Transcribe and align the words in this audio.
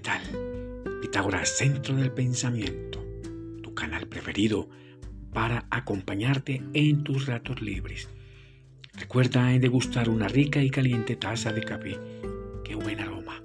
tal? 0.00 0.22
Pitágoras, 1.00 1.48
Centro 1.56 1.96
del 1.96 2.12
Pensamiento, 2.12 3.04
tu 3.62 3.74
canal 3.74 4.06
preferido 4.06 4.68
para 5.32 5.66
acompañarte 5.70 6.62
en 6.72 7.02
tus 7.02 7.26
ratos 7.26 7.60
libres. 7.60 8.08
Recuerda 8.92 9.48
degustar 9.58 10.08
una 10.08 10.28
rica 10.28 10.62
y 10.62 10.70
caliente 10.70 11.16
taza 11.16 11.52
de 11.52 11.62
café. 11.62 11.98
¡Qué 12.64 12.76
buen 12.76 13.00
aroma! 13.00 13.42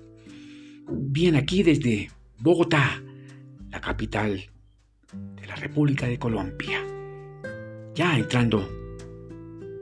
Bien, 0.91 1.35
aquí 1.35 1.63
desde 1.63 2.11
Bogotá, 2.37 3.01
la 3.71 3.81
capital 3.81 4.45
de 5.41 5.47
la 5.47 5.55
República 5.55 6.07
de 6.07 6.19
Colombia. 6.19 6.85
Ya 7.95 8.15
entrando 8.15 8.69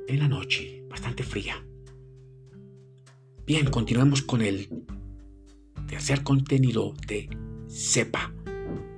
en 0.08 0.20
la 0.20 0.28
noche, 0.30 0.84
bastante 0.90 1.24
fría. 1.24 1.62
Bien, 3.46 3.66
continuamos 3.70 4.22
con 4.22 4.42
el 4.42 4.70
tercer 5.88 6.24
contenido 6.24 6.94
de 7.08 7.30
SEPA, 7.68 8.34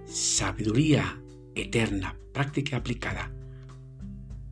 Sabiduría 0.06 1.22
Eterna, 1.56 2.18
Práctica 2.34 2.78
Aplicada 2.78 3.32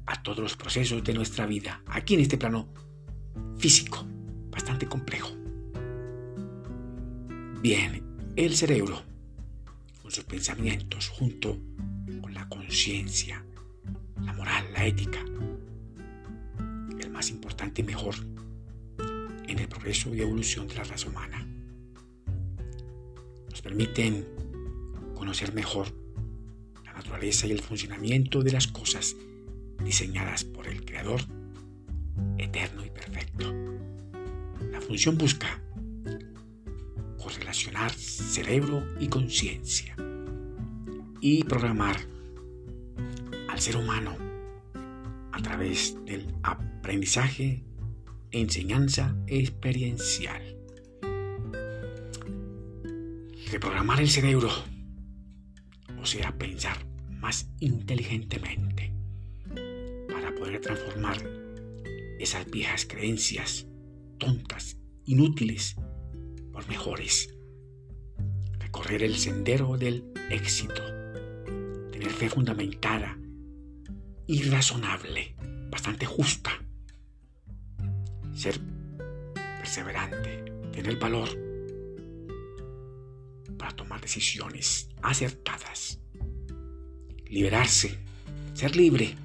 a 0.05 0.23
todos 0.23 0.39
los 0.39 0.55
procesos 0.55 1.03
de 1.03 1.13
nuestra 1.13 1.45
vida, 1.45 1.81
aquí 1.87 2.13
en 2.13 2.21
este 2.21 2.37
plano 2.37 2.69
físico, 3.57 4.07
bastante 4.49 4.87
complejo. 4.87 5.35
Bien, 7.61 8.01
el 8.37 8.55
cerebro, 8.55 9.03
con 10.01 10.11
sus 10.11 10.23
pensamientos, 10.23 11.09
junto 11.09 11.59
con 12.21 12.33
la 12.33 12.47
conciencia, 12.47 13.43
la 14.23 14.31
moral, 14.31 14.65
la 14.73 14.85
ética, 14.85 15.19
el 16.99 17.09
más 17.09 17.29
importante 17.29 17.81
y 17.81 17.83
mejor 17.83 18.15
en 19.47 19.59
el 19.59 19.67
progreso 19.67 20.15
y 20.15 20.21
evolución 20.21 20.67
de 20.67 20.75
la 20.75 20.83
raza 20.85 21.09
humana. 21.09 21.36
Permiten 23.67 24.25
conocer 25.13 25.53
mejor 25.53 25.87
la 26.85 26.93
naturaleza 26.93 27.47
y 27.47 27.51
el 27.51 27.59
funcionamiento 27.59 28.41
de 28.41 28.53
las 28.53 28.65
cosas 28.65 29.17
diseñadas 29.83 30.45
por 30.45 30.69
el 30.69 30.85
Creador 30.85 31.19
eterno 32.37 32.85
y 32.85 32.89
perfecto. 32.89 33.53
La 34.71 34.79
función 34.79 35.17
busca 35.17 35.61
correlacionar 37.21 37.91
cerebro 37.91 38.85
y 39.01 39.09
conciencia 39.09 39.97
y 41.19 41.43
programar 41.43 41.97
al 43.49 43.59
ser 43.59 43.75
humano 43.75 44.15
a 45.33 45.41
través 45.41 45.93
del 46.05 46.33
aprendizaje 46.41 47.65
enseñanza 48.31 49.13
experiencial. 49.27 50.56
Reprogramar 53.51 54.01
el 54.01 54.09
cerebro, 54.09 54.49
o 56.01 56.05
sea, 56.05 56.37
pensar 56.37 56.85
más 57.09 57.49
inteligentemente 57.59 58.97
poder 60.37 60.61
transformar 60.61 61.17
esas 62.19 62.45
viejas 62.49 62.85
creencias 62.85 63.67
tontas, 64.17 64.77
inútiles, 65.05 65.75
por 66.51 66.67
mejores. 66.67 67.33
Recorrer 68.59 69.03
el 69.03 69.17
sendero 69.17 69.77
del 69.77 70.11
éxito. 70.29 70.81
Tener 71.91 72.09
fe 72.09 72.29
fundamentada 72.29 73.17
y 74.25 74.43
razonable, 74.43 75.35
bastante 75.69 76.05
justa. 76.05 76.51
Ser 78.33 78.59
perseverante, 79.59 80.45
tener 80.71 80.97
valor 80.97 81.46
para 83.57 83.75
tomar 83.75 84.01
decisiones 84.01 84.89
acertadas. 85.01 85.99
Liberarse, 87.25 87.97
ser 88.53 88.75
libre 88.75 89.15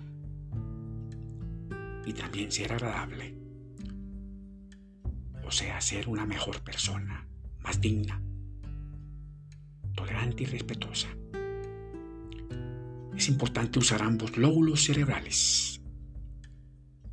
y 2.05 2.13
también 2.13 2.51
ser 2.51 2.73
agradable. 2.73 3.35
O 5.45 5.51
sea, 5.51 5.81
ser 5.81 6.09
una 6.09 6.27
mejor 6.27 6.63
persona, 6.63 7.27
más 7.61 7.81
digna, 7.81 8.21
tolerante 9.95 10.45
y 10.45 10.47
respetuosa. 10.47 11.09
Es 13.17 13.29
importante 13.29 13.79
usar 13.79 14.03
ambos 14.03 14.37
lóbulos 14.37 14.85
cerebrales. 14.85 15.81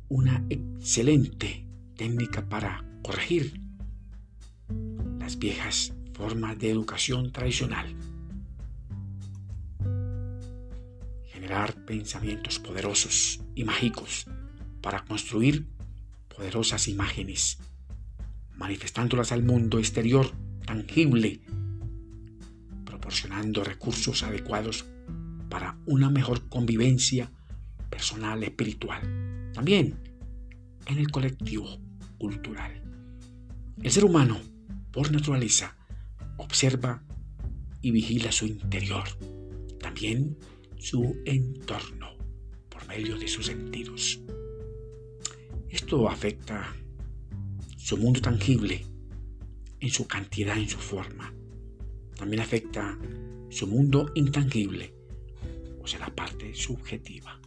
Una 0.08 0.44
excelente 0.48 1.66
técnica 1.94 2.48
para 2.48 2.84
corregir 3.02 3.60
las 5.18 5.38
viejas 5.38 5.92
formas 6.20 6.58
de 6.58 6.68
educación 6.68 7.32
tradicional. 7.32 7.96
Generar 11.32 11.74
pensamientos 11.86 12.58
poderosos 12.58 13.40
y 13.54 13.64
mágicos 13.64 14.26
para 14.82 15.02
construir 15.06 15.66
poderosas 16.28 16.88
imágenes, 16.88 17.56
manifestándolas 18.54 19.32
al 19.32 19.42
mundo 19.42 19.78
exterior 19.78 20.30
tangible, 20.66 21.40
proporcionando 22.84 23.64
recursos 23.64 24.22
adecuados 24.22 24.84
para 25.48 25.78
una 25.86 26.10
mejor 26.10 26.50
convivencia 26.50 27.32
personal, 27.88 28.42
espiritual, 28.44 29.50
también 29.54 29.98
en 30.84 30.98
el 30.98 31.10
colectivo 31.10 31.80
cultural. 32.18 32.82
El 33.82 33.90
ser 33.90 34.04
humano, 34.04 34.38
por 34.92 35.10
naturaleza, 35.10 35.79
observa 36.40 37.02
y 37.80 37.90
vigila 37.90 38.32
su 38.32 38.46
interior, 38.46 39.04
también 39.78 40.36
su 40.78 41.16
entorno, 41.24 42.16
por 42.68 42.86
medio 42.86 43.18
de 43.18 43.28
sus 43.28 43.46
sentidos. 43.46 44.20
Esto 45.68 46.08
afecta 46.08 46.74
su 47.76 47.96
mundo 47.96 48.20
tangible 48.20 48.84
en 49.78 49.90
su 49.90 50.06
cantidad, 50.06 50.56
en 50.56 50.68
su 50.68 50.78
forma. 50.78 51.32
También 52.16 52.42
afecta 52.42 52.98
su 53.48 53.66
mundo 53.66 54.10
intangible, 54.14 54.94
o 55.82 55.86
sea, 55.86 56.00
la 56.00 56.14
parte 56.14 56.54
subjetiva. 56.54 57.40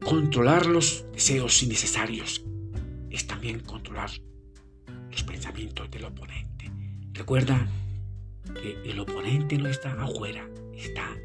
Controlar 0.00 0.66
los 0.66 1.04
deseos 1.12 1.62
innecesarios 1.62 2.44
es 3.10 3.26
también 3.26 3.60
controlar 3.60 4.10
pensamientos 5.46 5.90
del 5.92 6.04
oponente. 6.04 6.70
Recuerda 7.12 7.68
que 8.52 8.90
el 8.90 8.98
oponente 8.98 9.56
no 9.56 9.68
está 9.68 9.92
afuera, 9.92 10.48
está 10.74 11.16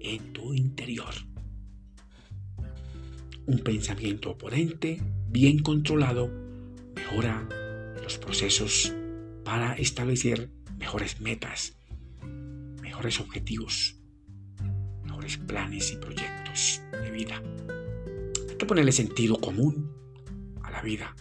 en 0.00 0.32
tu 0.32 0.54
interior. 0.54 1.12
Un 3.44 3.58
pensamiento 3.58 4.30
oponente 4.30 5.02
bien 5.28 5.58
controlado 5.58 6.30
mejora 6.96 7.46
los 8.02 8.16
procesos 8.16 8.94
para 9.44 9.74
establecer 9.74 10.48
mejores 10.78 11.20
metas, 11.20 11.76
mejores 12.80 13.20
objetivos, 13.20 13.96
mejores 15.04 15.36
planes 15.36 15.92
y 15.92 15.96
proyectos 15.96 16.80
de 16.92 17.10
vida. 17.10 17.42
Hay 18.48 18.56
que 18.56 18.66
ponerle 18.66 18.92
sentido 18.92 19.38
común 19.38 19.92
a 20.62 20.70
la 20.70 20.80
vida. 20.80 21.14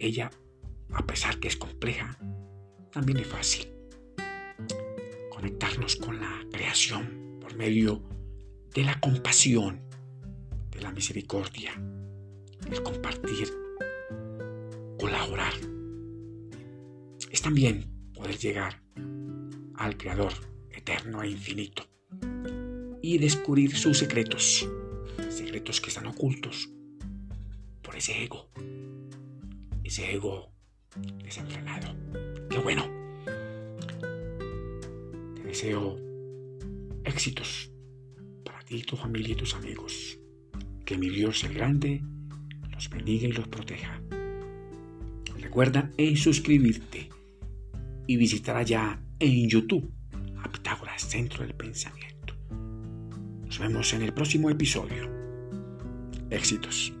Ella, 0.00 0.32
a 0.92 1.06
pesar 1.06 1.38
que 1.38 1.48
es 1.48 1.56
compleja, 1.56 2.18
también 2.90 3.18
es 3.18 3.26
fácil. 3.26 3.68
Conectarnos 5.30 5.96
con 5.96 6.20
la 6.20 6.44
creación 6.50 7.38
por 7.40 7.54
medio 7.56 8.02
de 8.74 8.84
la 8.84 9.00
compasión 9.00 9.92
la 10.82 10.90
misericordia, 10.90 11.72
el 12.70 12.82
compartir, 12.82 13.48
colaborar. 14.98 15.52
Es 17.30 17.40
también 17.40 18.10
poder 18.12 18.36
llegar 18.36 18.82
al 19.76 19.96
Creador 19.96 20.32
eterno 20.70 21.22
e 21.22 21.30
infinito 21.30 21.84
y 23.00 23.18
descubrir 23.18 23.76
sus 23.76 23.98
secretos, 23.98 24.68
secretos 25.28 25.80
que 25.80 25.88
están 25.88 26.06
ocultos 26.06 26.68
por 27.80 27.96
ese 27.96 28.24
ego, 28.24 28.50
ese 29.84 30.12
ego 30.12 30.51
desenfrenado. 31.24 31.94
Qué 32.50 32.58
bueno. 32.58 32.84
Te 35.34 35.42
deseo 35.42 35.98
éxitos 37.04 37.70
para 38.44 38.60
ti, 38.60 38.82
tu 38.82 38.96
familia 38.96 39.32
y 39.32 39.36
tus 39.36 39.54
amigos. 39.54 40.18
Que 40.84 40.98
mi 40.98 41.08
Dios 41.08 41.44
el 41.44 41.54
grande 41.54 42.02
los 42.72 42.88
bendiga 42.90 43.28
y 43.28 43.32
los 43.32 43.48
proteja. 43.48 44.00
Recuerda 45.38 45.90
en 45.96 46.16
suscribirte 46.16 47.10
y 48.06 48.16
visitar 48.16 48.56
allá 48.56 49.00
en 49.18 49.48
YouTube 49.48 49.92
a 50.42 50.50
Pitágoras 50.50 51.02
Centro 51.02 51.44
del 51.44 51.54
Pensamiento. 51.54 52.34
Nos 53.44 53.58
vemos 53.58 53.92
en 53.92 54.02
el 54.02 54.14
próximo 54.14 54.50
episodio. 54.50 55.10
Éxitos. 56.30 56.94